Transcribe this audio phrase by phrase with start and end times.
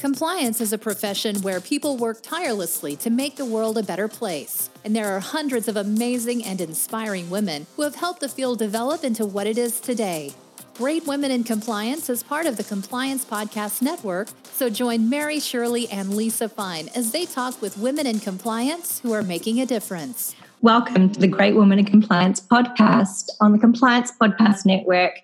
[0.00, 4.70] Compliance is a profession where people work tirelessly to make the world a better place.
[4.82, 9.04] And there are hundreds of amazing and inspiring women who have helped the field develop
[9.04, 10.32] into what it is today.
[10.78, 15.86] Great Women in Compliance is part of the Compliance Podcast Network, so join Mary Shirley
[15.90, 20.34] and Lisa Fine as they talk with women in compliance who are making a difference.
[20.62, 25.20] Welcome to the Great Women in Compliance podcast on the Compliance Podcast Network.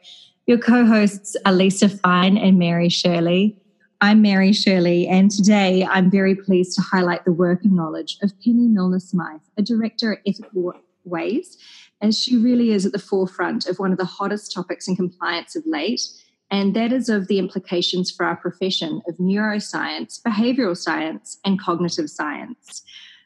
[0.46, 3.56] Your co hosts are Lisa Fine and Mary Shirley.
[4.06, 8.38] I'm Mary Shirley, and today I'm very pleased to highlight the work and knowledge of
[8.38, 11.58] Penny Milner Smythe, a director at Ethical Ways,
[12.00, 15.56] as she really is at the forefront of one of the hottest topics in compliance
[15.56, 16.02] of late,
[16.52, 22.08] and that is of the implications for our profession of neuroscience, behavioral science, and cognitive
[22.08, 22.84] science.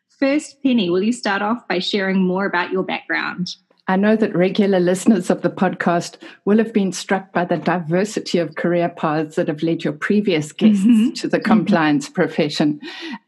[0.08, 3.48] First, Penny, will you start off by sharing more about your background?
[3.90, 8.38] I know that regular listeners of the podcast will have been struck by the diversity
[8.38, 11.10] of career paths that have led your previous guests mm-hmm.
[11.14, 11.50] to the mm-hmm.
[11.50, 12.14] compliance mm-hmm.
[12.14, 12.80] profession.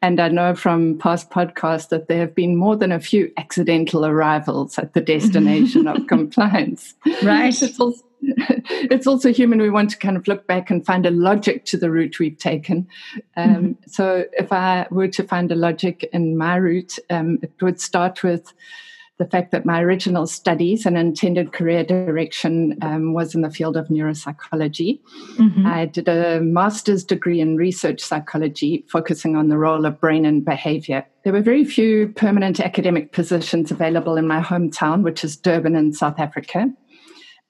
[0.03, 4.07] And I know from past podcasts that there have been more than a few accidental
[4.07, 6.95] arrivals at the destination of compliance.
[7.25, 7.61] Right.
[7.61, 9.61] It's also, it's also human.
[9.61, 12.39] We want to kind of look back and find a logic to the route we've
[12.39, 12.87] taken.
[13.37, 13.73] Um, mm-hmm.
[13.89, 18.23] So if I were to find a logic in my route, um, it would start
[18.23, 18.55] with
[19.23, 23.77] the fact that my original studies and intended career direction um, was in the field
[23.77, 24.99] of neuropsychology.
[25.37, 25.65] Mm-hmm.
[25.65, 30.45] I did a master's degree in research psychology, focusing on the role of brain and
[30.45, 31.07] behavior.
[31.23, 35.93] There were very few permanent academic positions available in my hometown, which is Durban in
[35.93, 36.69] South Africa.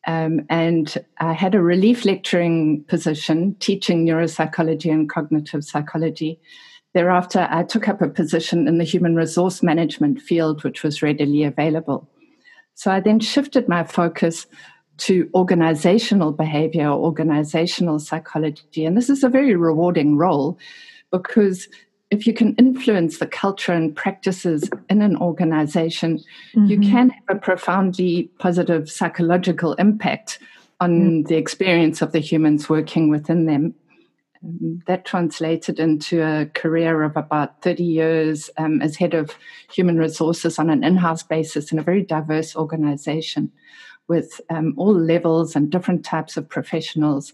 [0.07, 6.39] Um, and I had a relief lecturing position teaching neuropsychology and cognitive psychology
[6.95, 11.43] Thereafter, I took up a position in the human resource management field, which was readily
[11.43, 12.09] available.
[12.75, 14.47] So I then shifted my focus
[14.99, 18.85] to organizational behavior or organizational psychology.
[18.85, 20.59] And this is a very rewarding role
[21.11, 21.69] because
[22.11, 26.67] if you can influence the culture and practices in an organization, mm-hmm.
[26.67, 30.39] you can have a profoundly positive psychological impact
[30.79, 31.23] on mm-hmm.
[31.23, 33.75] the experience of the humans working within them
[34.87, 39.37] that translated into a career of about 30 years um, as head of
[39.73, 43.53] human resources on an in house basis in a very diverse organization
[44.09, 47.33] with um, all levels and different types of professionals.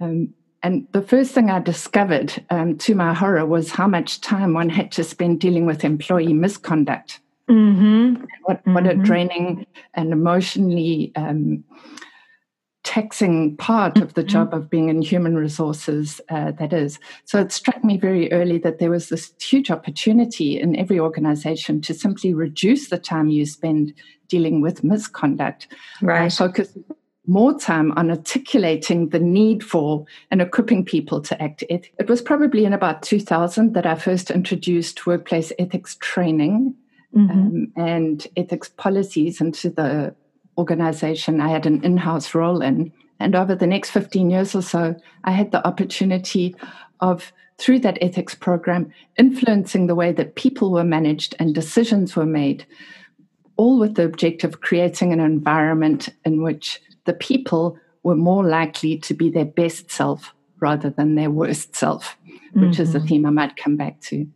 [0.00, 4.52] Um, and the first thing I discovered, um, to my horror, was how much time
[4.52, 7.20] one had to spend dealing with employee misconduct.
[7.48, 8.24] Mm-hmm.
[8.44, 8.86] What, mm-hmm.
[8.86, 11.64] a draining and emotionally um,
[12.90, 14.30] taxing part of the mm-hmm.
[14.30, 16.98] job of being in human resources uh, that is.
[17.24, 21.80] So it struck me very early that there was this huge opportunity in every organization
[21.82, 23.94] to simply reduce the time you spend
[24.26, 25.68] dealing with misconduct.
[26.02, 26.32] Right.
[26.32, 26.76] focus
[27.28, 32.64] more time on articulating the need for and equipping people to act It was probably
[32.64, 36.74] in about 2000 that I first introduced workplace ethics training
[37.14, 37.30] mm-hmm.
[37.30, 40.12] um, and ethics policies into the
[40.60, 42.92] organization I had an in house role in.
[43.18, 44.94] And over the next 15 years or so,
[45.24, 46.54] I had the opportunity
[47.00, 52.26] of, through that ethics program, influencing the way that people were managed and decisions were
[52.26, 52.64] made,
[53.56, 58.96] all with the objective of creating an environment in which the people were more likely
[58.98, 62.16] to be their best self rather than their worst self,
[62.52, 62.82] which mm-hmm.
[62.82, 64.26] is a theme I might come back to.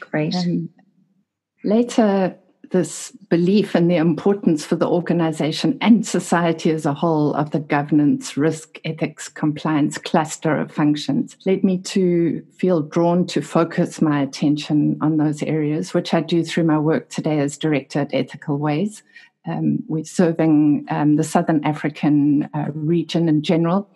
[0.00, 0.34] Great.
[0.34, 0.68] Um,
[1.64, 2.36] later,
[2.70, 7.60] this belief in the importance for the organization and society as a whole of the
[7.60, 14.20] governance, risk, ethics, compliance cluster of functions led me to feel drawn to focus my
[14.20, 18.58] attention on those areas, which I do through my work today as director at Ethical
[18.58, 19.02] Ways.
[19.46, 23.88] Um, we're serving um, the Southern African uh, region in general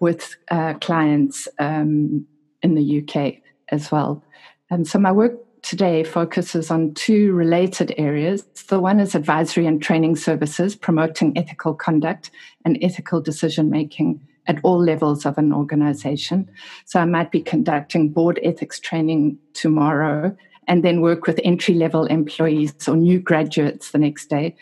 [0.00, 2.26] with uh, clients um,
[2.62, 3.34] in the UK
[3.68, 4.24] as well.
[4.70, 8.42] And so my work today focuses on two related areas.
[8.68, 12.30] The one is advisory and training services, promoting ethical conduct
[12.64, 16.50] and ethical decision making at all levels of an organization.
[16.84, 20.36] So I might be conducting board ethics training tomorrow
[20.68, 24.54] and then work with entry level employees or new graduates the next day.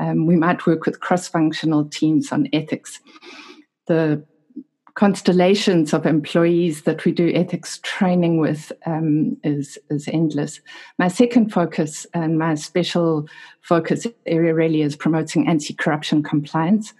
[0.00, 2.98] Um, we might work with cross functional teams on ethics.
[3.86, 4.24] The
[4.94, 10.60] constellations of employees that we do ethics training with um, is, is endless.
[10.98, 13.26] My second focus and my special
[13.62, 16.92] focus area really is promoting anti corruption compliance.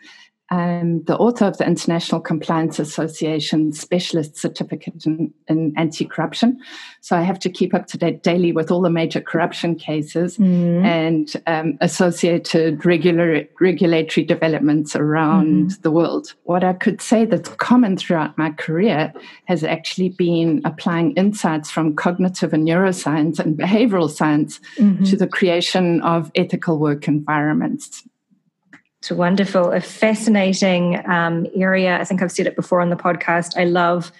[0.52, 6.60] I'm the author of the International Compliance Association Specialist Certificate in, in Anti Corruption.
[7.00, 10.36] So I have to keep up to date daily with all the major corruption cases
[10.36, 10.84] mm.
[10.84, 15.80] and um, associated regular, regulatory developments around mm.
[15.80, 16.34] the world.
[16.42, 19.10] What I could say that's common throughout my career
[19.46, 25.02] has actually been applying insights from cognitive and neuroscience and behavioral science mm-hmm.
[25.04, 28.04] to the creation of ethical work environments.
[29.02, 31.98] It's wonderful, a fascinating um, area.
[31.98, 33.56] I think I've said it before on the podcast.
[33.56, 34.12] I love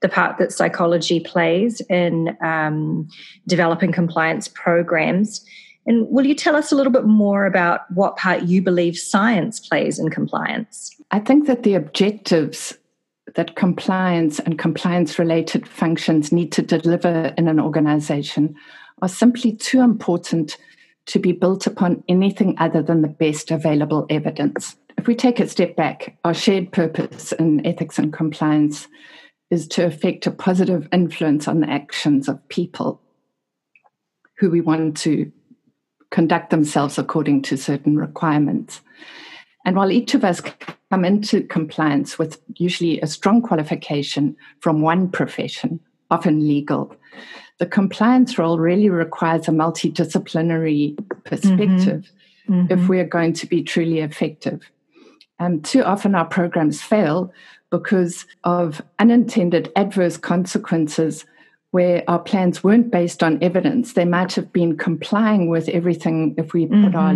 [0.00, 3.10] the part that psychology plays in um,
[3.46, 5.44] developing compliance programs.
[5.84, 9.60] And will you tell us a little bit more about what part you believe science
[9.60, 10.96] plays in compliance?
[11.10, 12.78] I think that the objectives
[13.34, 18.54] that compliance and compliance related functions need to deliver in an organization
[19.02, 20.56] are simply too important
[21.06, 24.76] to be built upon anything other than the best available evidence.
[24.98, 28.86] If we take a step back, our shared purpose in ethics and compliance
[29.50, 33.00] is to effect a positive influence on the actions of people
[34.38, 35.30] who we want to
[36.10, 38.80] conduct themselves according to certain requirements.
[39.64, 40.40] And while each of us
[40.90, 45.80] come into compliance with usually a strong qualification from one profession,
[46.12, 46.94] often legal,
[47.58, 52.10] the compliance role really requires a multidisciplinary perspective
[52.48, 52.54] mm-hmm.
[52.54, 52.72] Mm-hmm.
[52.72, 54.60] if we're going to be truly effective.
[55.38, 57.32] Um, too often our programs fail
[57.70, 61.24] because of unintended adverse consequences
[61.70, 63.94] where our plans weren't based on evidence.
[63.94, 66.84] They might have been complying with everything if we mm-hmm.
[66.84, 67.14] put our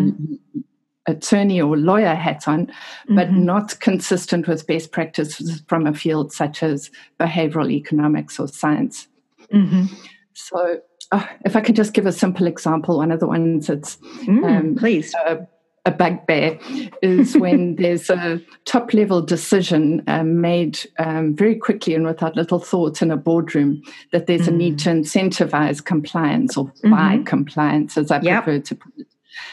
[1.07, 2.67] attorney or lawyer hat on,
[3.09, 3.45] but mm-hmm.
[3.45, 9.09] not consistent with best practices from a field such as behavioral economics or science.
[9.53, 9.87] Mm-hmm.
[10.35, 10.81] So,
[11.13, 14.45] uh, if I could just give a simple example, one of the ones that's mm,
[14.45, 15.15] um, please.
[15.27, 15.47] A,
[15.87, 16.59] a bugbear
[17.01, 22.59] is when there's a top level decision um, made um, very quickly and without little
[22.59, 23.81] thought in a boardroom
[24.11, 24.49] that there's mm.
[24.49, 24.83] a need mm.
[24.83, 26.91] to incentivize compliance or mm-hmm.
[26.91, 28.45] buy compliance, as I yep.
[28.45, 29.07] prefer to put it.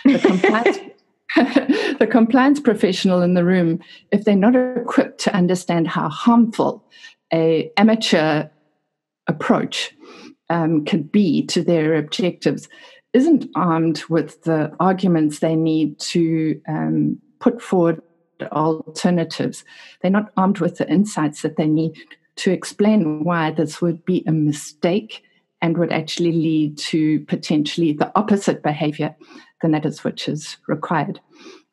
[0.05, 0.77] The compliance,
[1.99, 3.79] the compliance professional in the room,
[4.11, 6.83] if they're not equipped to understand how harmful
[7.33, 8.47] a amateur
[9.27, 9.95] approach
[10.49, 12.67] um, be to their objectives
[13.13, 18.01] isn't armed with the arguments they need to um, put forward
[18.51, 19.63] alternatives.
[20.01, 21.95] They're not armed with the insights that they need
[22.37, 25.23] to explain why this would be a mistake
[25.61, 29.15] and would actually lead to potentially the opposite behavior
[29.63, 31.19] than that is which is required.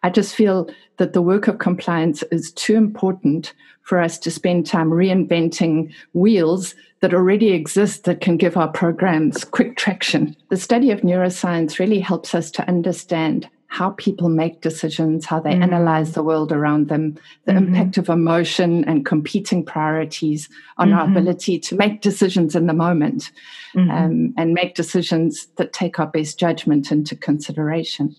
[0.03, 3.53] I just feel that the work of compliance is too important
[3.83, 9.45] for us to spend time reinventing wheels that already exist that can give our programs
[9.45, 10.35] quick traction.
[10.49, 15.55] The study of neuroscience really helps us to understand how people make decisions, how they
[15.55, 15.63] mm.
[15.63, 17.73] analyze the world around them, the mm-hmm.
[17.73, 20.99] impact of emotion and competing priorities on mm-hmm.
[20.99, 23.31] our ability to make decisions in the moment
[23.77, 23.89] mm-hmm.
[23.89, 28.15] um, and make decisions that take our best judgment into consideration.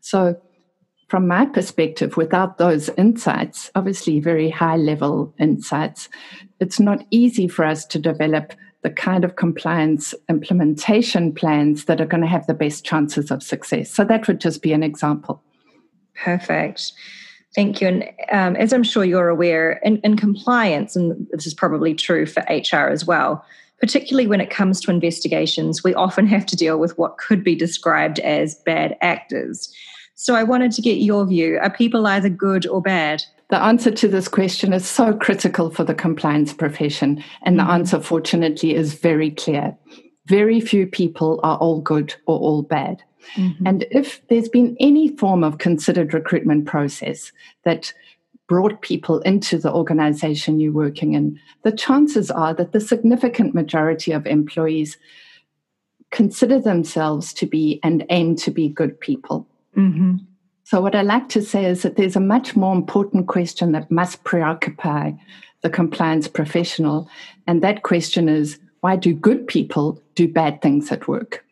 [0.00, 0.40] So,
[1.08, 6.08] from my perspective, without those insights, obviously very high level insights,
[6.60, 8.54] it's not easy for us to develop
[8.84, 13.42] the kind of compliance implementation plans that are going to have the best chances of
[13.42, 13.90] success.
[13.90, 15.42] So that would just be an example.
[16.14, 16.92] Perfect.
[17.54, 17.88] Thank you.
[17.88, 22.26] And um, as I'm sure you're aware, in, in compliance, and this is probably true
[22.26, 23.42] for HR as well,
[23.80, 27.54] particularly when it comes to investigations, we often have to deal with what could be
[27.54, 29.72] described as bad actors.
[30.14, 31.58] So I wanted to get your view.
[31.58, 33.22] Are people either good or bad?
[33.50, 37.22] The answer to this question is so critical for the compliance profession.
[37.42, 37.66] And mm-hmm.
[37.66, 39.76] the answer, fortunately, is very clear.
[40.26, 43.02] Very few people are all good or all bad.
[43.36, 43.66] Mm-hmm.
[43.66, 47.32] And if there's been any form of considered recruitment process
[47.64, 47.92] that
[48.46, 54.12] brought people into the organization you're working in, the chances are that the significant majority
[54.12, 54.98] of employees
[56.10, 59.46] consider themselves to be and aim to be good people.
[59.76, 60.16] Mm-hmm.
[60.64, 63.90] So, what I like to say is that there's a much more important question that
[63.90, 65.12] must preoccupy
[65.60, 67.08] the compliance professional.
[67.46, 71.44] And that question is why do good people do bad things at work?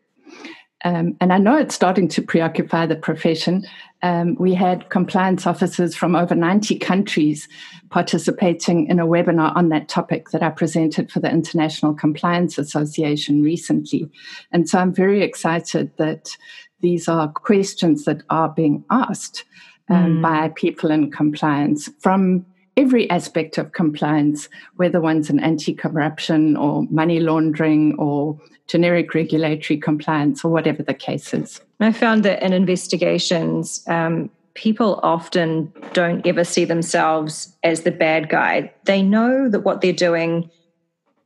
[0.84, 3.64] Um, and I know it's starting to preoccupy the profession.
[4.02, 7.48] Um, we had compliance officers from over 90 countries
[7.90, 13.42] participating in a webinar on that topic that I presented for the International Compliance Association
[13.42, 14.10] recently.
[14.50, 16.36] And so I'm very excited that
[16.82, 19.44] these are questions that are being asked
[19.88, 20.22] um, mm.
[20.22, 22.44] by people in compliance from
[22.76, 29.78] every aspect of compliance, whether one's in anti corruption or money laundering or generic regulatory
[29.78, 31.60] compliance or whatever the case is.
[31.80, 38.28] I found that in investigations, um, people often don't ever see themselves as the bad
[38.28, 38.72] guy.
[38.84, 40.50] They know that what they're doing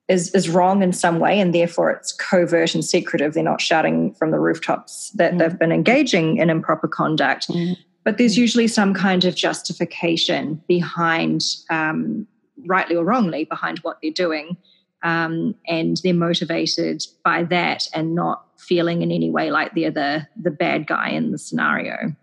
[0.09, 3.35] is, is wrong in some way, and therefore it's covert and secretive.
[3.35, 5.39] They're not shouting from the rooftops that mm.
[5.39, 7.49] they've been engaging in improper conduct.
[7.49, 7.77] Mm.
[8.05, 12.27] But there's usually some kind of justification behind, um,
[12.67, 14.57] rightly or wrongly, behind what they're doing.
[15.03, 20.27] Um, and they're motivated by that and not feeling in any way like they're the,
[20.41, 22.15] the bad guy in the scenario.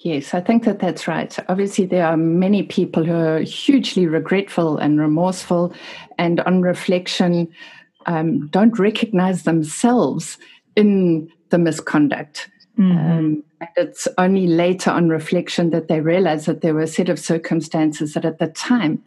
[0.00, 1.36] Yes, I think that that's right.
[1.48, 5.74] Obviously, there are many people who are hugely regretful and remorseful,
[6.18, 7.48] and on reflection,
[8.06, 10.38] um, don't recognize themselves
[10.76, 12.48] in the misconduct.
[12.78, 12.98] Mm-hmm.
[12.98, 17.08] Um, and it's only later on reflection that they realize that there were a set
[17.08, 19.02] of circumstances that at the time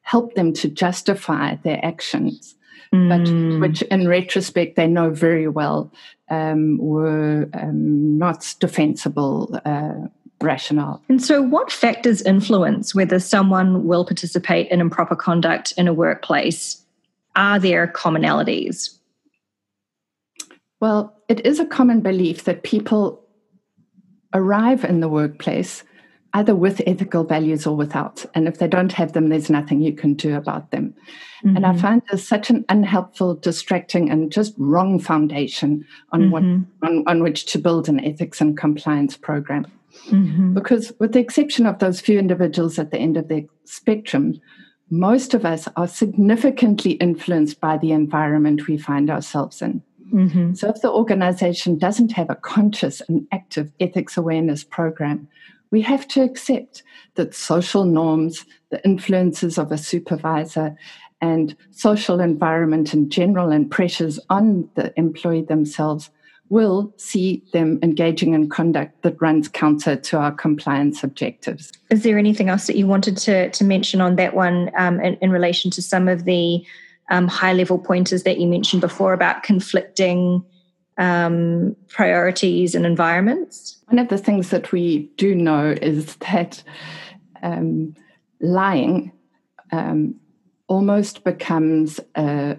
[0.00, 2.54] helped them to justify their actions,
[2.92, 3.08] mm.
[3.10, 5.92] but which in retrospect they know very well
[6.30, 9.60] um, were um, not defensible.
[9.66, 10.08] Uh,
[10.42, 11.02] rationale.
[11.08, 16.82] And so, what factors influence whether someone will participate in improper conduct in a workplace?
[17.34, 18.98] Are there commonalities?
[20.80, 23.24] Well, it is a common belief that people
[24.34, 25.84] arrive in the workplace
[26.34, 28.24] either with ethical values or without.
[28.34, 30.94] And if they don't have them, there's nothing you can do about them.
[31.44, 31.56] Mm-hmm.
[31.56, 31.80] And I mm-hmm.
[31.80, 36.30] find this such an unhelpful, distracting, and just wrong foundation on mm-hmm.
[36.30, 36.42] what
[36.88, 39.66] on, on which to build an ethics and compliance program.
[40.08, 40.54] Mm-hmm.
[40.54, 44.40] Because, with the exception of those few individuals at the end of the spectrum,
[44.90, 49.82] most of us are significantly influenced by the environment we find ourselves in.
[50.12, 50.54] Mm-hmm.
[50.54, 55.28] So, if the organization doesn't have a conscious and active ethics awareness program,
[55.70, 56.82] we have to accept
[57.14, 60.76] that social norms, the influences of a supervisor,
[61.20, 66.10] and social environment in general, and pressures on the employee themselves
[66.52, 71.72] will see them engaging in conduct that runs counter to our compliance objectives.
[71.88, 75.14] Is there anything else that you wanted to, to mention on that one um, in,
[75.22, 76.62] in, relation to some of the
[77.10, 80.44] um, high level pointers that you mentioned before about conflicting
[80.98, 83.78] um, priorities and environments?
[83.86, 86.62] One of the things that we do know is that
[87.42, 87.96] um,
[88.42, 89.10] lying
[89.72, 90.16] um,
[90.68, 92.58] almost becomes a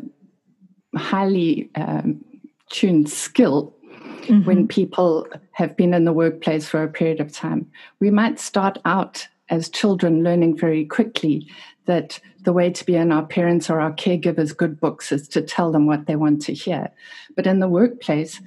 [0.96, 2.26] highly um,
[2.72, 3.76] tuned skill
[4.24, 4.46] mm-hmm.
[4.46, 7.70] when people have been in the workplace for a period of time.
[8.00, 11.50] We might start out as children learning very quickly
[11.86, 15.42] that the way to be in our parents or our caregivers' good books is to
[15.42, 16.90] tell them what they want to hear.
[17.36, 18.42] But in the workplace,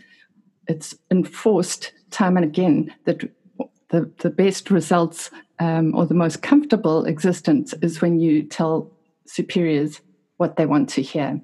[0.68, 3.20] it's enforced time and again that
[3.90, 8.90] the, the best results um, or the most comfortable existence is when you tell
[9.26, 10.00] superiors
[10.38, 11.40] what they want to hear.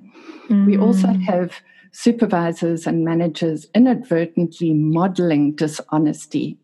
[0.48, 0.66] Mm.
[0.66, 1.22] We also mm.
[1.22, 1.60] have
[1.92, 6.58] supervisors and managers inadvertently modeling dishonesty.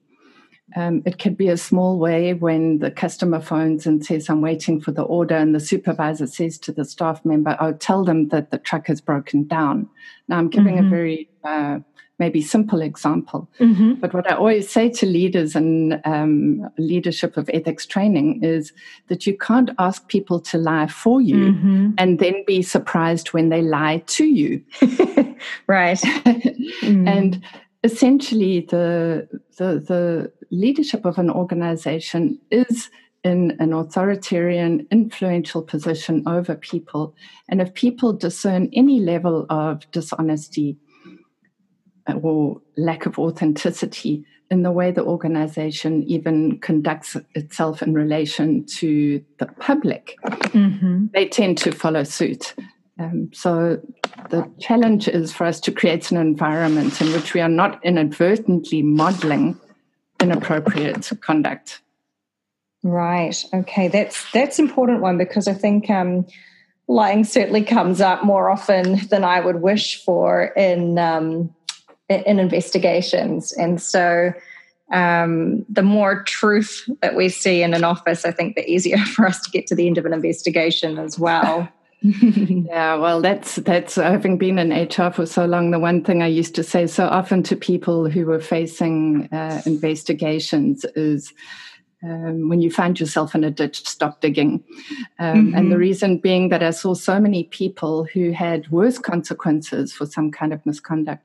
[0.76, 4.80] Um, it could be a small way when the customer phones and says, I'm waiting
[4.80, 8.50] for the order, and the supervisor says to the staff member, Oh, tell them that
[8.50, 9.88] the truck has broken down.
[10.28, 10.86] Now, I'm giving mm-hmm.
[10.86, 11.78] a very uh,
[12.18, 13.48] maybe simple example.
[13.60, 13.94] Mm-hmm.
[13.94, 18.72] But what I always say to leaders and um, leadership of ethics training is
[19.08, 21.90] that you can't ask people to lie for you mm-hmm.
[21.98, 24.62] and then be surprised when they lie to you.
[25.66, 25.98] right.
[26.02, 27.08] mm.
[27.08, 27.44] And
[27.84, 32.90] essentially, the, the, the leadership of an organization is
[33.24, 37.14] in an authoritarian, influential position over people.
[37.48, 40.76] And if people discern any level of dishonesty,
[42.22, 49.22] or lack of authenticity in the way the organization even conducts itself in relation to
[49.38, 51.06] the public, mm-hmm.
[51.12, 52.54] they tend to follow suit.
[52.98, 53.80] Um, so
[54.30, 58.82] the challenge is for us to create an environment in which we are not inadvertently
[58.82, 59.60] modeling
[60.20, 61.80] inappropriate conduct.
[62.82, 63.36] Right.
[63.52, 63.88] Okay.
[63.88, 66.26] That's that's important one because I think um,
[66.86, 71.54] lying certainly comes up more often than I would wish for in um,
[72.08, 73.52] in investigations.
[73.52, 74.32] And so
[74.90, 79.26] um, the more truth that we see in an office, I think the easier for
[79.26, 81.68] us to get to the end of an investigation as well.
[82.00, 85.72] yeah, well, that's that's having been in HR for so long.
[85.72, 89.62] The one thing I used to say so often to people who were facing uh,
[89.66, 91.32] investigations is,
[92.04, 94.62] um, when you find yourself in a ditch, stop digging.
[95.18, 95.56] Um, mm-hmm.
[95.56, 95.80] And the mm-hmm.
[95.80, 100.52] reason being that I saw so many people who had worse consequences for some kind
[100.52, 101.24] of misconduct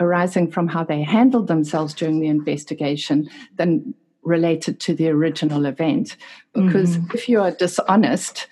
[0.00, 6.16] arising from how they handled themselves during the investigation than related to the original event.
[6.52, 7.16] Because mm-hmm.
[7.16, 8.46] if you are dishonest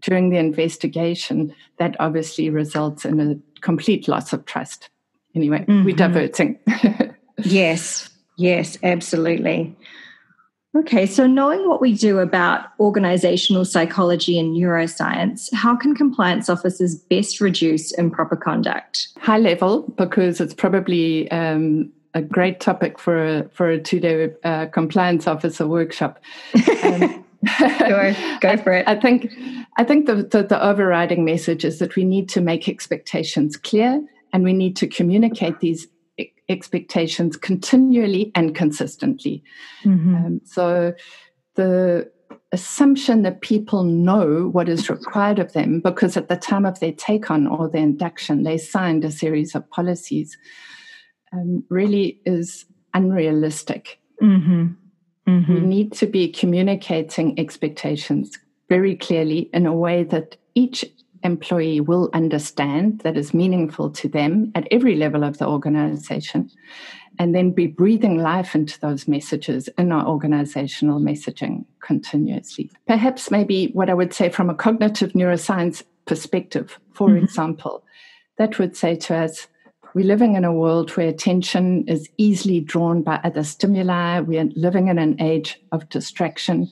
[0.00, 4.88] during the investigation, that obviously results in a complete loss of trust.
[5.34, 5.84] Anyway, mm-hmm.
[5.84, 6.58] we're diverting.
[7.44, 9.76] yes, yes, absolutely.
[10.76, 16.94] Okay, so knowing what we do about organizational psychology and neuroscience, how can compliance officers
[16.94, 19.08] best reduce improper conduct?
[19.18, 24.30] High level, because it's probably um, a great topic for a, for a two day
[24.44, 26.20] uh, compliance officer workshop.
[26.84, 27.24] Um,
[27.58, 28.86] sure, go for it.
[28.86, 29.32] I, I think
[29.76, 34.04] I think the, the, the overriding message is that we need to make expectations clear
[34.32, 35.88] and we need to communicate these
[36.50, 39.42] expectations continually and consistently.
[39.84, 40.14] Mm-hmm.
[40.14, 40.92] Um, so
[41.54, 42.10] the
[42.52, 46.92] assumption that people know what is required of them because at the time of their
[46.92, 50.36] take on or their induction they signed a series of policies
[51.32, 54.00] um, really is unrealistic.
[54.20, 54.66] Mm-hmm.
[55.28, 55.54] Mm-hmm.
[55.54, 58.36] We need to be communicating expectations
[58.68, 60.84] very clearly in a way that each
[61.22, 66.50] employee will understand that is meaningful to them at every level of the organization
[67.18, 72.70] and then be breathing life into those messages in our organizational messaging continuously.
[72.86, 77.24] Perhaps, maybe what I would say from a cognitive neuroscience perspective, for mm-hmm.
[77.24, 77.84] example,
[78.38, 79.48] that would say to us,
[79.92, 84.20] we're living in a world where attention is easily drawn by other stimuli.
[84.20, 86.70] We are living in an age of distraction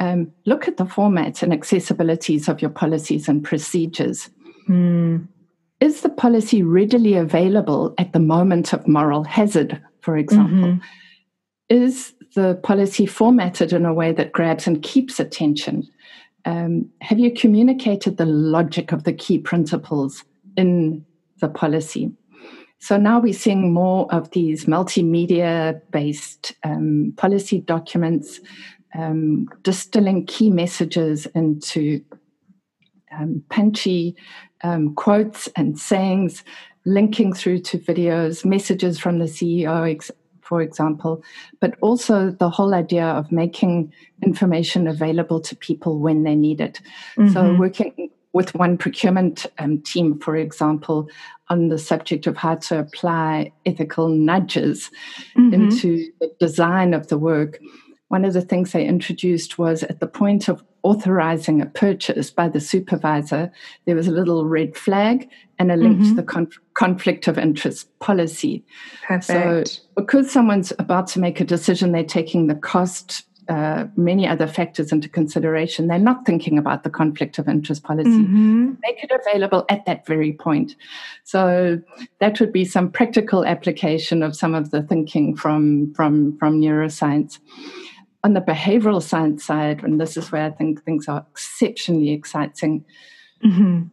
[0.00, 4.30] um, look at the formats and accessibilities of your policies and procedures.
[4.68, 5.28] Mm.
[5.80, 10.72] Is the policy readily available at the moment of moral hazard, for example?
[10.72, 10.78] Mm-hmm.
[11.68, 15.88] Is the policy formatted in a way that grabs and keeps attention?
[16.44, 20.24] Um, have you communicated the logic of the key principles
[20.56, 21.04] in
[21.40, 22.10] the policy?
[22.78, 28.40] So now we're seeing more of these multimedia based um, policy documents
[28.94, 32.02] um, distilling key messages into
[33.12, 34.16] um, punchy
[34.62, 36.44] um, quotes and sayings,
[36.84, 40.10] linking through to videos, messages from the CEO, ex-
[40.42, 41.22] for example,
[41.60, 43.92] but also the whole idea of making
[44.22, 46.80] information available to people when they need it.
[47.16, 47.32] Mm-hmm.
[47.32, 51.08] So, working with one procurement um, team, for example,
[51.48, 54.90] on the subject of how to apply ethical nudges
[55.36, 55.54] mm-hmm.
[55.54, 57.58] into the design of the work
[58.10, 62.48] one of the things they introduced was at the point of authorizing a purchase by
[62.48, 63.52] the supervisor,
[63.84, 65.28] there was a little red flag
[65.60, 66.08] and a link mm-hmm.
[66.08, 68.64] to the con- conflict of interest policy.
[69.06, 69.68] Perfect.
[69.68, 74.48] So, because someone's about to make a decision, they're taking the cost, uh, many other
[74.48, 75.86] factors into consideration.
[75.86, 78.10] They're not thinking about the conflict of interest policy.
[78.10, 78.72] Mm-hmm.
[78.82, 80.74] Make it available at that very point.
[81.22, 81.80] So
[82.18, 87.38] that would be some practical application of some of the thinking from from from neuroscience
[88.22, 92.84] on the behavioral science side, and this is where I think things are exceptionally exciting,
[93.44, 93.84] mm-hmm.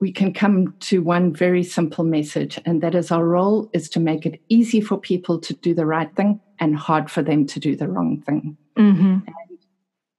[0.00, 4.00] we can come to one very simple message, and that is our role is to
[4.00, 7.60] make it easy for people to do the right thing and hard for them to
[7.60, 8.56] do the wrong thing.
[8.76, 9.18] Mm-hmm.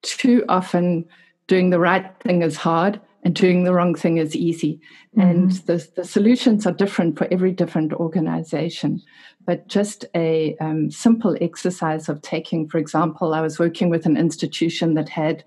[0.02, 1.06] too often,
[1.48, 4.80] doing the right thing is hard and doing the wrong thing is easy.
[5.18, 5.22] Mm-hmm.
[5.22, 9.02] And the, the solutions are different for every different organization.
[9.46, 14.18] But just a um, simple exercise of taking, for example, I was working with an
[14.18, 15.44] institution that had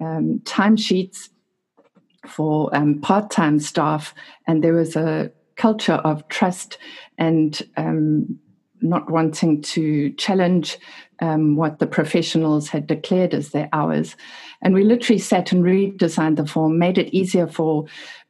[0.00, 1.30] um, timesheets
[2.26, 4.14] for um, part time staff,
[4.46, 6.78] and there was a culture of trust
[7.18, 8.38] and um,
[8.82, 10.78] not wanting to challenge
[11.20, 14.16] um, what the professionals had declared as their hours.
[14.62, 17.86] And we literally sat and redesigned the form, made it easier for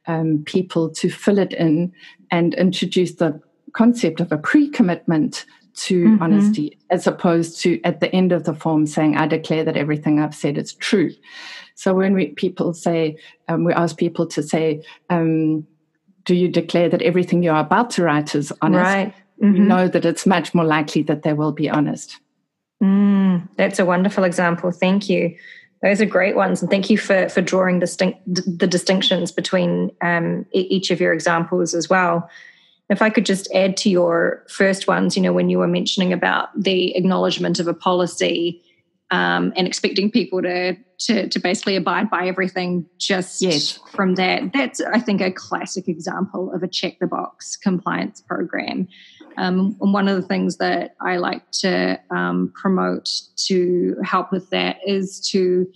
[0.07, 1.93] um, people to fill it in,
[2.31, 3.39] and introduced the
[3.73, 6.23] concept of a pre commitment to mm-hmm.
[6.23, 10.19] honesty as opposed to at the end of the form saying, I declare that everything
[10.19, 11.11] I've said is true.
[11.75, 15.65] So when we people say, um, we ask people to say, um,
[16.25, 18.83] do you declare that everything you're about to write is honest?
[18.83, 19.13] Right.
[19.41, 19.53] Mm-hmm.
[19.53, 22.19] We know that it's much more likely that they will be honest.
[22.81, 24.71] Mm, that's a wonderful example.
[24.71, 25.35] Thank you.
[25.83, 30.45] Those are great ones, and thank you for for drawing distinct the distinctions between um,
[30.51, 32.29] each of your examples as well.
[32.89, 36.11] If I could just add to your first ones, you know, when you were mentioning
[36.11, 38.61] about the acknowledgement of a policy
[39.11, 43.79] um, and expecting people to, to to basically abide by everything just yes.
[43.91, 48.87] from that, that's I think a classic example of a check the box compliance program.
[49.37, 53.09] Um, and one of the things that I like to um, promote
[53.47, 55.67] to help with that is to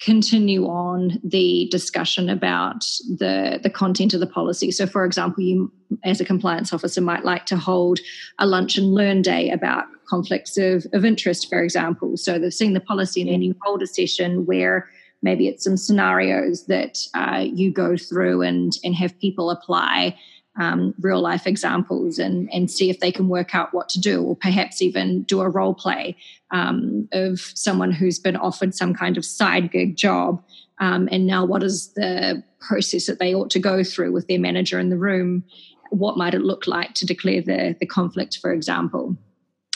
[0.00, 2.84] continue on the discussion about
[3.18, 4.70] the, the content of the policy.
[4.70, 5.72] So, for example, you,
[6.04, 8.00] as a compliance officer, might like to hold
[8.38, 12.16] a lunch and learn day about conflicts of, of interest, for example.
[12.16, 14.88] So, they've seen the policy and then you hold a session where
[15.22, 20.18] maybe it's some scenarios that uh, you go through and, and have people apply
[20.56, 24.22] um, real life examples and, and see if they can work out what to do,
[24.22, 26.16] or perhaps even do a role play
[26.50, 30.42] um, of someone who's been offered some kind of side gig job.
[30.78, 34.38] Um, and now, what is the process that they ought to go through with their
[34.38, 35.44] manager in the room?
[35.90, 39.16] What might it look like to declare the, the conflict, for example?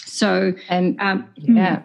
[0.05, 1.83] So, and um, yeah,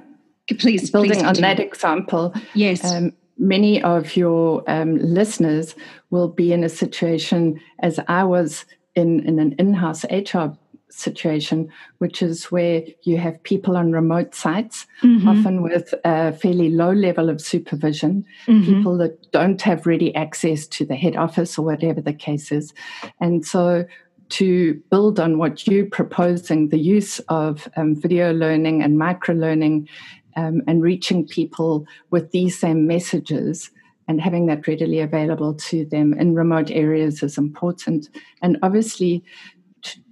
[0.60, 2.84] please, building please on that example, yes.
[2.84, 5.76] Um, many of your um, listeners
[6.10, 10.56] will be in a situation as I was in, in an in house HR
[10.90, 15.28] situation, which is where you have people on remote sites, mm-hmm.
[15.28, 18.66] often with a fairly low level of supervision, mm-hmm.
[18.66, 22.74] people that don't have ready access to the head office or whatever the case is.
[23.20, 23.86] And so
[24.30, 29.88] to build on what you're proposing, the use of um, video learning and micro learning
[30.36, 33.70] um, and reaching people with these same messages
[34.08, 38.10] and having that readily available to them in remote areas is important.
[38.42, 39.24] And obviously,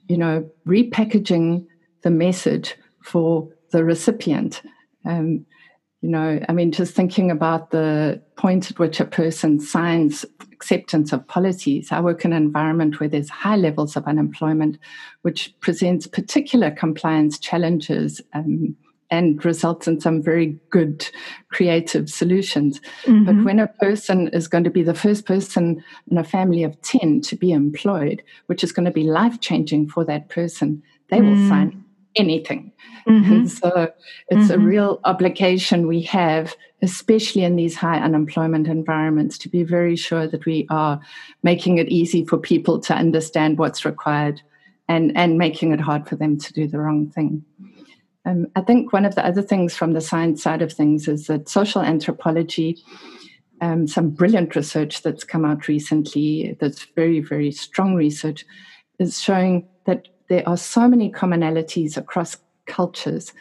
[0.07, 1.65] you know, repackaging
[2.03, 4.61] the message for the recipient.
[5.05, 5.45] Um,
[6.01, 11.13] you know, I mean, just thinking about the point at which a person signs acceptance
[11.13, 11.91] of policies.
[11.91, 14.79] I work in an environment where there's high levels of unemployment,
[15.21, 18.19] which presents particular compliance challenges.
[18.33, 18.75] Um,
[19.11, 21.07] and results in some very good
[21.51, 22.79] creative solutions.
[23.03, 23.25] Mm-hmm.
[23.25, 26.81] But when a person is going to be the first person in a family of
[26.81, 31.19] 10 to be employed, which is going to be life changing for that person, they
[31.19, 31.29] mm.
[31.29, 31.83] will sign
[32.15, 32.71] anything.
[33.07, 33.31] Mm-hmm.
[33.31, 33.91] And so
[34.29, 34.61] it's mm-hmm.
[34.61, 40.27] a real obligation we have, especially in these high unemployment environments, to be very sure
[40.27, 40.99] that we are
[41.43, 44.41] making it easy for people to understand what's required
[44.87, 47.43] and, and making it hard for them to do the wrong thing.
[48.25, 51.27] Um, I think one of the other things from the science side of things is
[51.27, 52.77] that social anthropology,
[53.61, 58.45] um, some brilliant research that's come out recently, that's very, very strong research,
[58.99, 63.33] is showing that there are so many commonalities across cultures.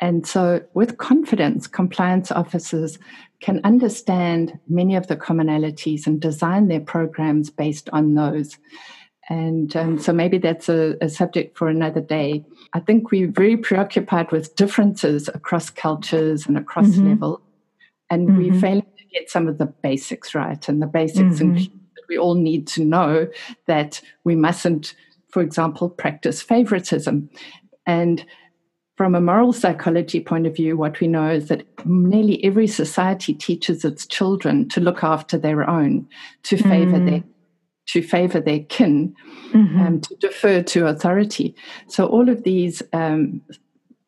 [0.00, 2.98] And so, with confidence, compliance officers
[3.40, 8.56] can understand many of the commonalities and design their programs based on those.
[9.28, 12.44] And um, so maybe that's a, a, subject for another day.
[12.72, 17.08] I think we're very preoccupied with differences across cultures and across mm-hmm.
[17.08, 17.42] level,
[18.08, 18.38] and mm-hmm.
[18.38, 20.66] we fail to get some of the basics right.
[20.66, 21.56] And the basics mm-hmm.
[21.56, 23.28] include that we all need to know
[23.66, 24.94] that we mustn't,
[25.30, 27.28] for example, practice favoritism.
[27.84, 28.24] And
[28.96, 33.34] from a moral psychology point of view, what we know is that nearly every society
[33.34, 36.08] teaches its children to look after their own,
[36.44, 37.10] to favor mm.
[37.10, 37.24] their
[37.88, 39.14] to favor their kin,
[39.50, 39.80] mm-hmm.
[39.80, 41.54] um, to defer to authority.
[41.88, 43.40] So, all of these um,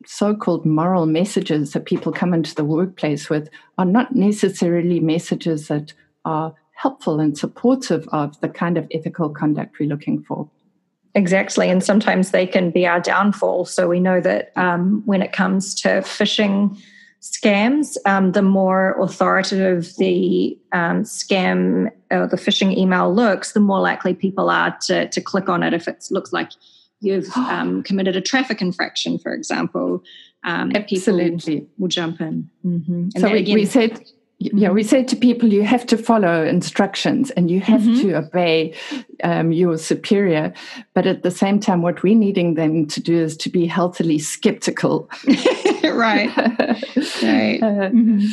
[0.05, 5.67] so called moral messages that people come into the workplace with are not necessarily messages
[5.67, 5.93] that
[6.25, 10.49] are helpful and supportive of the kind of ethical conduct we're looking for.
[11.13, 11.69] Exactly.
[11.69, 13.65] And sometimes they can be our downfall.
[13.65, 16.77] So, we know that um, when it comes to phishing,
[17.21, 23.79] scams, um, the more authoritative the um, scam or the phishing email looks, the more
[23.79, 26.51] likely people are to, to click on it if it looks like
[26.99, 30.03] you've um, committed a traffic infraction, for example.
[30.43, 31.67] Um, Absolutely.
[31.77, 32.49] will jump in.
[32.65, 33.09] Mm-hmm.
[33.19, 34.03] so we, again, we said
[34.41, 38.01] yeah we say to people you have to follow instructions and you have mm-hmm.
[38.01, 38.73] to obey
[39.23, 40.51] um, your superior
[40.95, 44.17] but at the same time what we're needing them to do is to be healthily
[44.17, 45.07] skeptical
[45.93, 48.25] right right uh, mm-hmm.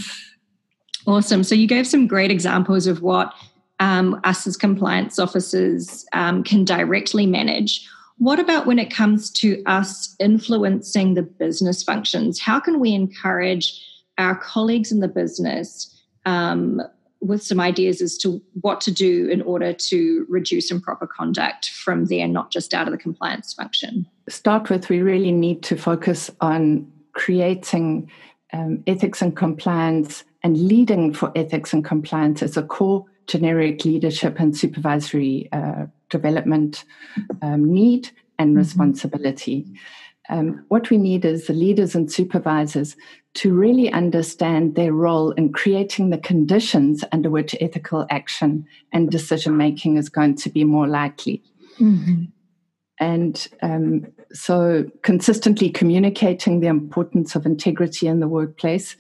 [1.07, 3.33] awesome so you gave some great examples of what
[3.81, 9.63] um, us as compliance officers um, can directly manage what about when it comes to
[9.67, 13.85] us influencing the business functions how can we encourage
[14.19, 15.95] our colleagues in the business
[16.27, 16.83] um,
[17.21, 22.07] with some ideas as to what to do in order to reduce improper conduct from
[22.07, 24.07] there, not just out of the compliance function?
[24.29, 28.11] Start with, we really need to focus on creating
[28.53, 34.39] um, ethics and compliance and leading for ethics and compliance as a core generic leadership
[34.39, 36.85] and supervisory uh, development
[37.43, 38.59] um, need and mm-hmm.
[38.59, 39.67] responsibility.
[40.31, 42.97] Um, what we need is the leaders and supervisors
[43.35, 49.57] to really understand their role in creating the conditions under which ethical action and decision
[49.57, 51.43] making is going to be more likely.
[51.81, 52.25] Mm-hmm.
[53.01, 58.97] And um, so, consistently communicating the importance of integrity in the workplace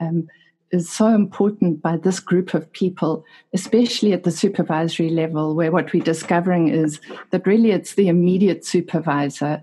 [0.00, 0.28] um,
[0.70, 5.92] is so important by this group of people, especially at the supervisory level, where what
[5.92, 7.00] we're discovering is
[7.30, 9.62] that really it's the immediate supervisor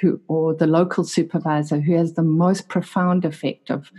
[0.00, 3.90] who or the local supervisor who has the most profound effect of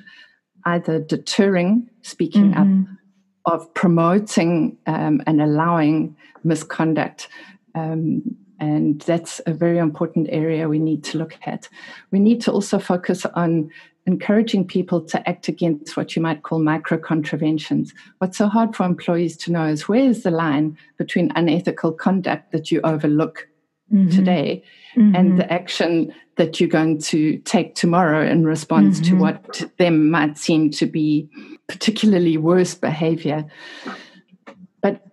[0.65, 2.81] either deterring speaking mm-hmm.
[2.81, 7.29] up of promoting um, and allowing misconduct
[7.75, 8.21] um,
[8.59, 11.69] And that's a very important area we need to look at.
[12.11, 13.71] We need to also focus on
[14.07, 17.93] encouraging people to act against what you might call micro contraventions.
[18.19, 22.51] What's so hard for employees to know is where is the line between unethical conduct
[22.53, 23.47] that you overlook
[23.93, 24.09] mm-hmm.
[24.09, 24.63] today
[24.95, 25.13] mm-hmm.
[25.13, 29.17] and the action that you're going to take tomorrow in response mm-hmm.
[29.17, 31.29] to what to them might seem to be
[31.67, 33.45] particularly worse behavior.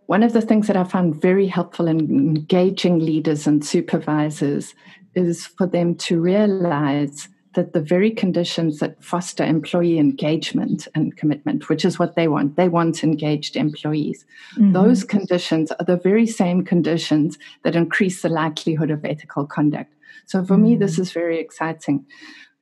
[0.07, 4.75] One of the things that I found very helpful in engaging leaders and supervisors
[5.15, 11.69] is for them to realize that the very conditions that foster employee engagement and commitment,
[11.69, 14.25] which is what they want, they want engaged employees.
[14.57, 14.73] Mm-hmm.
[14.73, 19.93] Those conditions are the very same conditions that increase the likelihood of ethical conduct.
[20.27, 20.63] So for mm-hmm.
[20.63, 22.05] me, this is very exciting.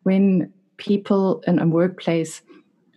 [0.03, 2.43] When people in a workplace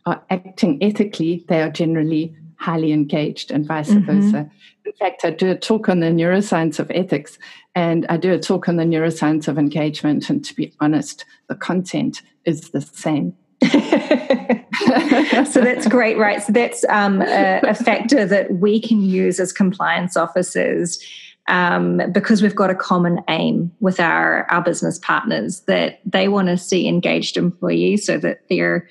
[0.05, 4.06] are acting ethically, they are generally highly engaged and vice mm-hmm.
[4.06, 4.49] versa.
[4.86, 7.38] In fact, I do a talk on the neuroscience of ethics
[7.75, 10.30] and I do a talk on the neuroscience of engagement.
[10.30, 13.36] And to be honest, the content is the same.
[13.62, 16.41] so that's great, right?
[16.41, 20.99] So that's um, a, a, factor that we can use as compliance officers
[21.47, 26.47] um, because we've got a common aim with our, our business partners that they want
[26.47, 28.88] to see engaged employees so that they're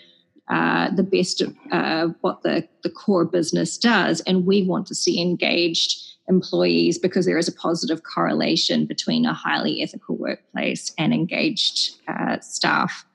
[0.48, 4.20] uh, the best of uh, what the, the core business does.
[4.22, 9.34] And we want to see engaged employees because there is a positive correlation between a
[9.34, 13.06] highly ethical workplace and engaged uh, staff.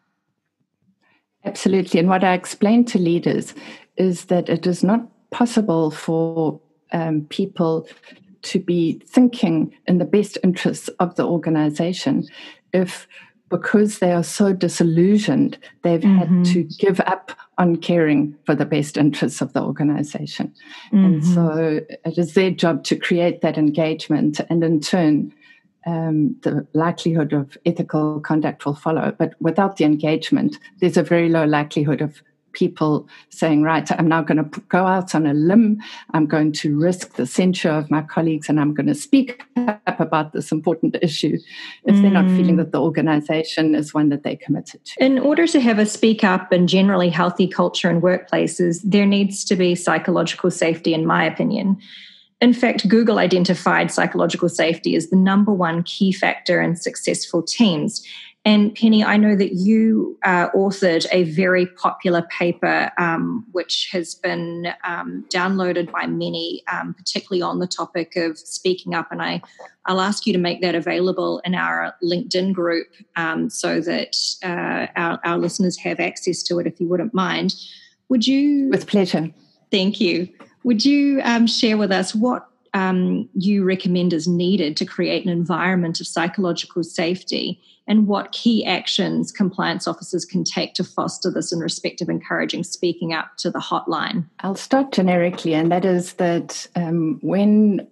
[1.45, 1.99] Absolutely.
[1.99, 3.53] And what I explain to leaders
[3.97, 6.59] is that it is not possible for
[6.91, 7.87] um, people
[8.41, 12.25] to be thinking in the best interests of the organization
[12.73, 13.07] if
[13.49, 16.43] because they are so disillusioned, they've mm-hmm.
[16.43, 20.53] had to give up on caring for the best interests of the organization.
[20.93, 21.05] Mm-hmm.
[21.05, 25.33] And so it is their job to create that engagement, and in turn,
[25.85, 29.13] um, the likelihood of ethical conduct will follow.
[29.17, 32.21] But without the engagement, there's a very low likelihood of
[32.59, 35.81] people saying, right, I'm now going to go out on a limb.
[36.13, 39.99] I'm going to risk the censure of my colleagues and I'm going to speak up
[39.99, 41.37] about this important issue
[41.85, 42.01] if mm.
[42.01, 42.57] they're not feeling mm.
[42.57, 45.03] that the organization is one that they're committed to.
[45.03, 49.45] In order to have a speak up and generally healthy culture in workplaces, there needs
[49.45, 51.77] to be psychological safety, in my opinion.
[52.41, 58.05] In fact, Google identified psychological safety as the number one key factor in successful teams.
[58.45, 64.15] And Penny, I know that you uh, authored a very popular paper um, which has
[64.15, 69.11] been um, downloaded by many, um, particularly on the topic of speaking up.
[69.11, 69.41] And I,
[69.85, 74.87] I'll ask you to make that available in our LinkedIn group um, so that uh,
[74.95, 77.53] our, our listeners have access to it if you wouldn't mind.
[78.07, 78.69] Would you?
[78.69, 79.29] With pleasure.
[79.69, 80.29] Thank you.
[80.63, 85.31] Would you um, share with us what um, you recommend is needed to create an
[85.31, 91.51] environment of psychological safety and what key actions compliance officers can take to foster this
[91.51, 94.25] in respect of encouraging speaking up to the hotline?
[94.41, 97.87] I'll start generically, and that is that um, when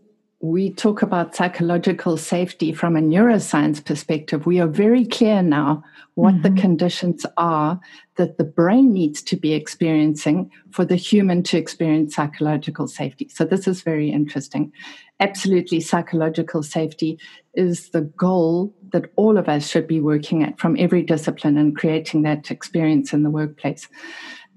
[0.48, 5.84] we talk about psychological safety from a neuroscience perspective, we are very clear now
[6.16, 6.56] what mm-hmm.
[6.56, 7.80] the conditions are
[8.16, 13.28] that the brain needs to be experiencing for the human to experience psychological safety.
[13.28, 14.72] So, this is very interesting.
[15.20, 17.20] Absolutely, psychological safety
[17.56, 21.76] is the goal that all of us should be working at from every discipline and
[21.76, 23.90] creating that experience in the workplace.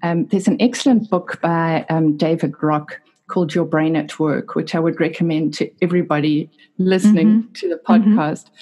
[0.02, 3.00] Um, there's an excellent book by um, David Rock
[3.30, 7.52] called Your Brain at Work, which I would recommend to everybody listening mm-hmm.
[7.52, 8.18] to the mm-hmm.
[8.18, 8.46] podcast.
[8.46, 8.56] Mm-hmm.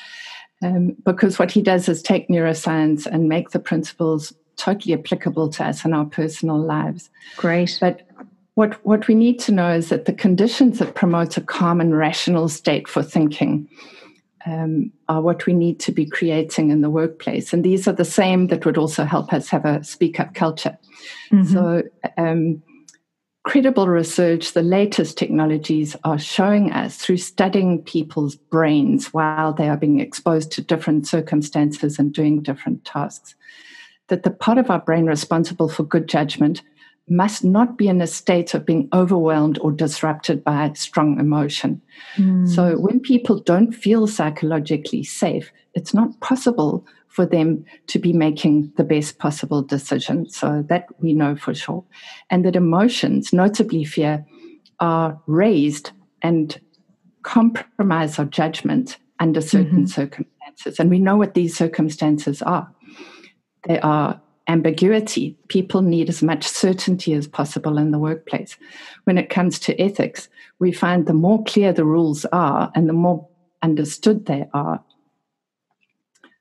[0.60, 5.64] Um, because what he does is take neuroscience and make the principles totally applicable to
[5.64, 7.10] us in our personal lives.
[7.36, 7.78] Great.
[7.80, 8.02] But
[8.54, 11.96] what, what we need to know is that the conditions that promote a calm and
[11.96, 13.68] rational state for thinking
[14.46, 17.52] um, are what we need to be creating in the workplace.
[17.52, 20.76] And these are the same that would also help us have a speak up culture.
[21.30, 21.52] Mm-hmm.
[21.52, 21.82] So,
[22.16, 22.62] um,
[23.48, 29.76] credible research, the latest technologies are showing us through studying people's brains while they are
[29.78, 33.34] being exposed to different circumstances and doing different tasks,
[34.08, 36.60] that the part of our brain responsible for good judgment
[37.08, 41.80] must not be in a state of being overwhelmed or disrupted by strong emotion.
[42.16, 42.46] Mm.
[42.46, 46.84] So when people don't feel psychologically safe, it's not possible
[47.18, 50.30] for them to be making the best possible decision.
[50.30, 51.82] So that we know for sure.
[52.30, 54.24] And that emotions, notably fear,
[54.78, 55.90] are raised
[56.22, 56.60] and
[57.24, 59.86] compromise our judgment under certain mm-hmm.
[59.86, 60.78] circumstances.
[60.78, 62.72] And we know what these circumstances are.
[63.66, 65.36] They are ambiguity.
[65.48, 68.56] People need as much certainty as possible in the workplace.
[69.06, 70.28] When it comes to ethics,
[70.60, 73.28] we find the more clear the rules are and the more
[73.60, 74.84] understood they are,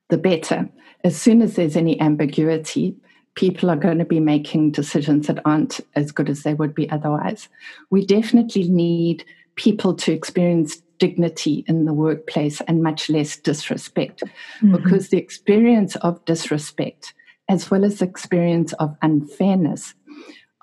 [0.10, 0.70] the better.
[1.04, 2.96] As soon as there's any ambiguity,
[3.36, 6.90] people are going to be making decisions that aren't as good as they would be
[6.90, 7.50] otherwise.
[7.90, 9.24] We definitely need
[9.56, 14.76] people to experience dignity in the workplace and much less disrespect mm-hmm.
[14.76, 17.14] because the experience of disrespect
[17.50, 19.94] as well as the experience of unfairness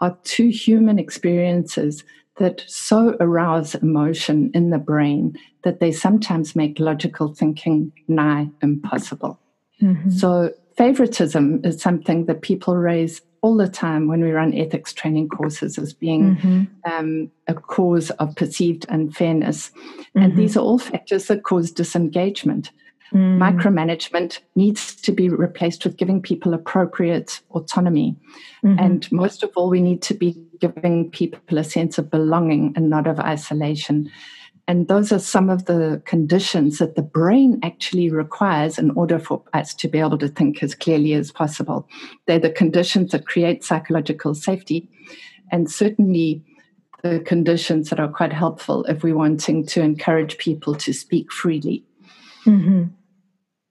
[0.00, 2.04] are two human experiences
[2.38, 9.38] that so arouse emotion in the brain that they sometimes make logical thinking nigh impossible.
[9.80, 10.10] Mm-hmm.
[10.10, 15.28] So, favoritism is something that people raise all the time when we run ethics training
[15.28, 16.90] courses as being mm-hmm.
[16.90, 19.70] um, a cause of perceived unfairness.
[19.70, 20.22] Mm-hmm.
[20.22, 22.70] And these are all factors that cause disengagement.
[23.12, 23.38] Mm.
[23.38, 28.16] Micromanagement needs to be replaced with giving people appropriate autonomy.
[28.64, 28.78] Mm-hmm.
[28.78, 32.88] And most of all, we need to be giving people a sense of belonging and
[32.88, 34.10] not of isolation.
[34.66, 39.42] And those are some of the conditions that the brain actually requires in order for
[39.52, 41.86] us to be able to think as clearly as possible.
[42.26, 44.88] They're the conditions that create psychological safety,
[45.52, 46.42] and certainly
[47.02, 51.84] the conditions that are quite helpful if we're wanting to encourage people to speak freely.
[52.44, 52.84] Mm-hmm.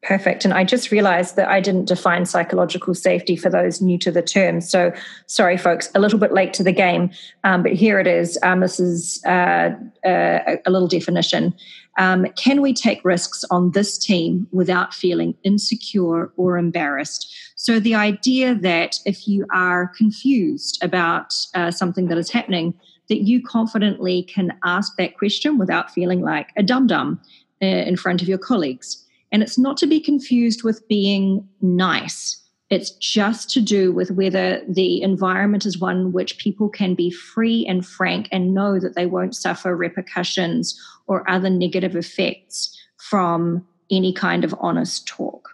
[0.03, 0.43] Perfect.
[0.43, 4.21] And I just realized that I didn't define psychological safety for those new to the
[4.21, 4.59] term.
[4.59, 4.91] So,
[5.27, 7.09] sorry, folks, a little bit late to the game,
[7.45, 8.37] um, but here it is.
[8.43, 9.69] Um, this is uh,
[10.05, 11.53] uh, a little definition.
[11.97, 17.33] Um, can we take risks on this team without feeling insecure or embarrassed?
[17.55, 22.73] So, the idea that if you are confused about uh, something that is happening,
[23.07, 27.21] that you confidently can ask that question without feeling like a dum dum
[27.63, 32.39] uh, in front of your colleagues and it's not to be confused with being nice.
[32.69, 37.65] It's just to do with whether the environment is one which people can be free
[37.67, 44.13] and frank and know that they won't suffer repercussions or other negative effects from any
[44.13, 45.49] kind of honest talk.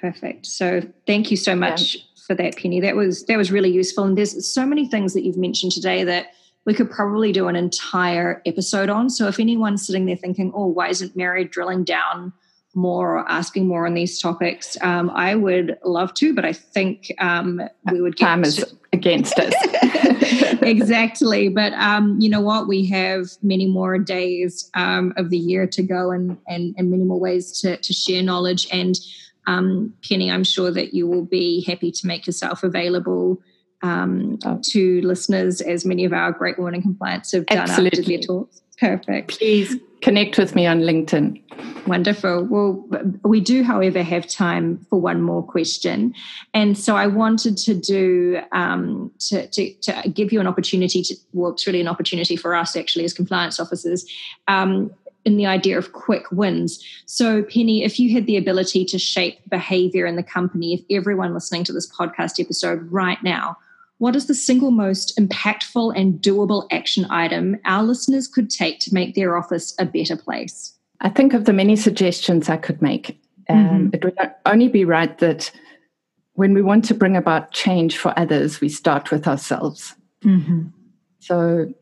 [0.00, 0.46] Perfect.
[0.46, 2.02] So thank you so much yeah.
[2.26, 2.80] for that, Penny.
[2.80, 4.02] That was that was really useful.
[4.02, 6.32] And there's so many things that you've mentioned today that
[6.64, 9.10] we could probably do an entire episode on.
[9.10, 12.32] So if anyone's sitting there thinking, oh, why isn't Mary drilling down
[12.74, 17.12] more or asking more on these topics, um, I would love to, but I think
[17.18, 19.52] um, we would get time is against us.
[20.62, 22.68] exactly, but um, you know what?
[22.68, 27.04] We have many more days um, of the year to go, and and, and many
[27.04, 28.68] more ways to to share knowledge.
[28.72, 28.94] And
[29.46, 33.42] um, Penny, I'm sure that you will be happy to make yourself available
[33.82, 34.60] um, oh.
[34.62, 37.98] to listeners, as many of our great women in compliance have done Absolutely.
[37.98, 38.62] after their talks.
[38.78, 39.38] Perfect.
[39.38, 41.40] Please connect with me on LinkedIn.
[41.86, 42.44] Wonderful.
[42.44, 42.84] Well,
[43.22, 46.14] we do, however, have time for one more question,
[46.54, 51.14] and so I wanted to do um, to, to, to, give you an opportunity to.
[51.32, 54.04] Well, it's really an opportunity for us actually as compliance officers.
[54.48, 54.90] Um,
[55.24, 56.84] in the idea of quick wins.
[57.06, 61.32] So, Penny, if you had the ability to shape behavior in the company, if everyone
[61.32, 63.56] listening to this podcast episode right now
[63.98, 68.94] what is the single most impactful and doable action item our listeners could take to
[68.94, 70.76] make their office a better place?
[71.00, 73.20] I think of the many suggestions I could make.
[73.48, 73.88] Um, mm-hmm.
[73.92, 75.50] It would only be right that
[76.34, 79.94] when we want to bring about change for others, we start with ourselves.
[80.24, 80.68] Mm-hmm.
[81.20, 81.72] So,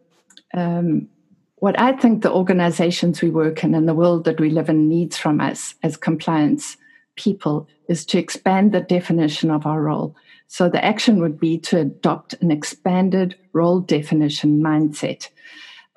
[0.55, 1.09] um,
[1.57, 4.88] what I think the organizations we work in and the world that we live in
[4.88, 6.77] needs from us as compliance
[7.16, 10.16] people is to expand the definition of our role.
[10.53, 15.29] So the action would be to adopt an expanded role definition mindset.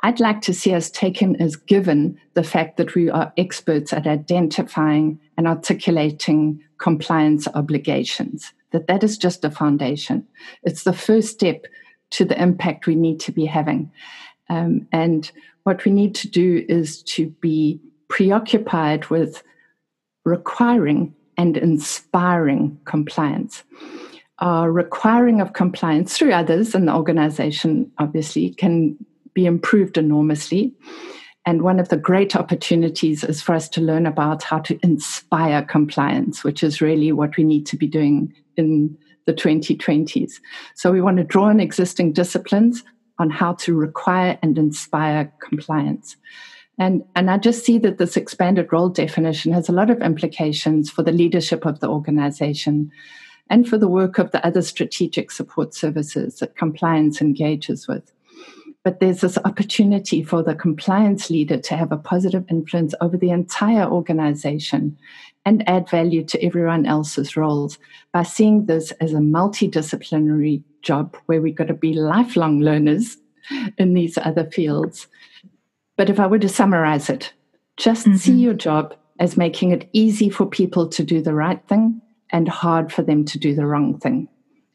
[0.04, 4.06] I'd like to see us taken as given the fact that we are experts at
[4.06, 10.28] identifying and articulating compliance obligations, that that is just a foundation.
[10.62, 11.66] It's the first step
[12.12, 13.92] to the impact we need to be having.
[14.50, 15.32] Um, and
[15.63, 19.42] what we need to do is to be preoccupied with
[20.26, 23.63] requiring and inspiring compliance
[24.43, 28.97] uh, requiring of compliance through others in the organization, obviously, can
[29.34, 30.73] be improved enormously.
[31.45, 35.63] And one of the great opportunities is for us to learn about how to inspire
[35.63, 40.34] compliance, which is really what we need to be doing in the 2020s.
[40.75, 42.84] So we want to draw on existing disciplines
[43.19, 46.17] on how to require and inspire compliance.
[46.79, 50.89] And, and I just see that this expanded role definition has a lot of implications
[50.89, 52.91] for the leadership of the organization
[53.49, 58.12] and for the work of the other strategic support services that compliance engages with.
[58.83, 63.29] But there's this opportunity for the compliance leader to have a positive influence over the
[63.29, 64.98] entire organization
[65.46, 67.77] and add value to everyone else's roles
[68.12, 73.17] by seeing this as a multidisciplinary job where we've got to be lifelong learners
[73.77, 75.08] in these other fields.
[75.96, 77.33] But if I were to summarize it,
[77.77, 78.17] Just mm-hmm.
[78.17, 82.02] see your job as making it easy for people to do the right thing
[82.32, 84.28] and hard for them to do the wrong thing.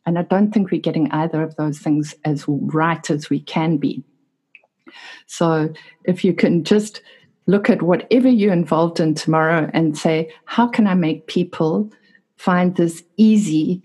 [0.07, 3.77] And I don't think we're getting either of those things as right as we can
[3.77, 4.03] be.
[5.27, 5.73] So
[6.05, 7.03] if you can just
[7.47, 11.91] look at whatever you're involved in tomorrow and say, how can I make people
[12.37, 13.83] find this easy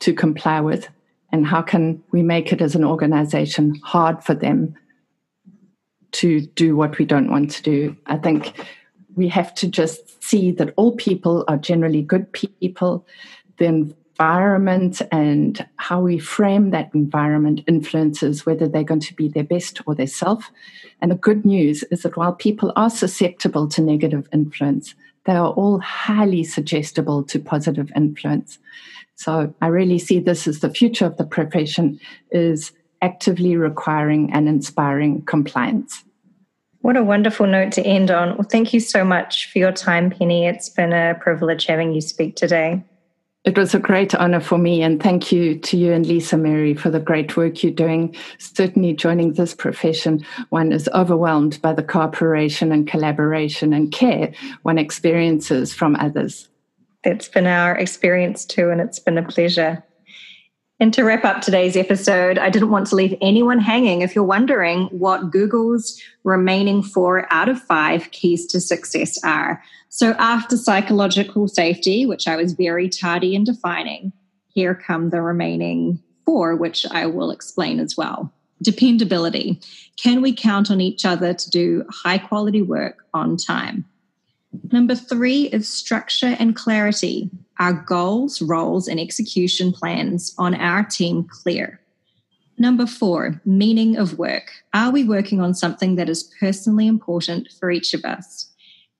[0.00, 0.88] to comply with?
[1.32, 4.74] And how can we make it as an organization hard for them
[6.12, 7.96] to do what we don't want to do?
[8.06, 8.52] I think
[9.16, 13.06] we have to just see that all people are generally good people.
[13.58, 19.44] The environment and how we frame that environment influences whether they're going to be their
[19.44, 20.50] best or their self.
[21.00, 24.94] And the good news is that while people are susceptible to negative influence,
[25.24, 28.58] they are all highly suggestible to positive influence.
[29.16, 31.98] So I really see this as the future of the profession
[32.30, 36.04] is actively requiring and inspiring compliance.
[36.84, 38.36] What a wonderful note to end on.
[38.36, 40.46] Well, thank you so much for your time, Penny.
[40.46, 42.84] It's been a privilege having you speak today.
[43.44, 46.74] It was a great honor for me, and thank you to you and Lisa Mary
[46.74, 48.14] for the great work you're doing.
[48.36, 54.76] Certainly, joining this profession, one is overwhelmed by the cooperation and collaboration and care one
[54.76, 56.50] experiences from others.
[57.02, 59.82] It's been our experience too, and it's been a pleasure.
[60.80, 64.02] And to wrap up today's episode, I didn't want to leave anyone hanging.
[64.02, 69.62] If you're wondering what Google's remaining four out of five keys to success are.
[69.88, 74.12] So, after psychological safety, which I was very tardy in defining,
[74.48, 78.32] here come the remaining four, which I will explain as well.
[78.60, 79.60] Dependability.
[79.96, 83.84] Can we count on each other to do high quality work on time?
[84.72, 87.30] Number three is structure and clarity.
[87.58, 91.80] Our goals, roles, and execution plans on our team clear.
[92.56, 94.50] Number four, meaning of work.
[94.72, 98.50] Are we working on something that is personally important for each of us?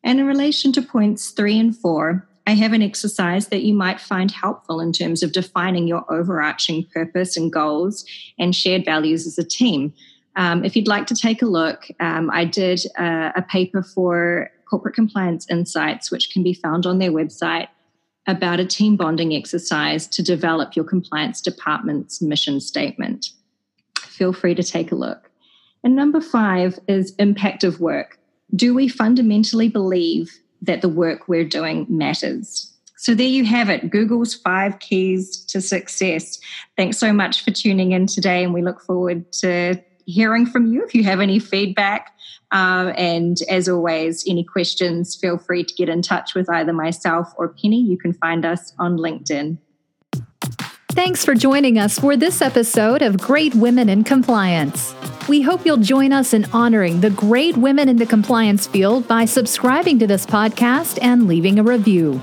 [0.03, 4.01] And in relation to points three and four, I have an exercise that you might
[4.01, 8.05] find helpful in terms of defining your overarching purpose and goals
[8.39, 9.95] and shared values as a team.
[10.37, 14.51] Um, if you'd like to take a look, um, I did a, a paper for
[14.67, 17.69] Corporate Compliance Insights, which can be found on their website,
[18.27, 23.31] about a team bonding exercise to develop your compliance department's mission statement.
[24.01, 25.31] Feel free to take a look.
[25.83, 28.19] And number five is impact of work.
[28.55, 32.71] Do we fundamentally believe that the work we're doing matters?
[32.97, 36.41] So there you have it Google's five keys to success.
[36.77, 40.85] Thanks so much for tuning in today, and we look forward to hearing from you
[40.85, 42.15] if you have any feedback.
[42.53, 47.33] Uh, and as always, any questions, feel free to get in touch with either myself
[47.37, 47.81] or Penny.
[47.81, 49.59] You can find us on LinkedIn.
[50.93, 54.95] Thanks for joining us for this episode of Great Women in Compliance.
[55.29, 59.25] We hope you'll join us in honoring the great women in the compliance field by
[59.25, 62.23] subscribing to this podcast and leaving a review.